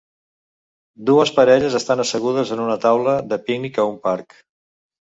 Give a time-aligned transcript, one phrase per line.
[1.09, 4.39] Dues parelles estan assegudes en una taula de pícnic a un parc.